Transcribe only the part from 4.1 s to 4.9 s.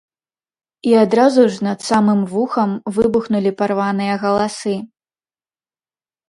галасы.